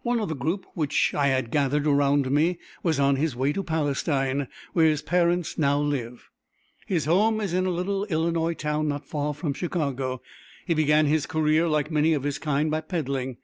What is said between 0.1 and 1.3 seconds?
of the group which I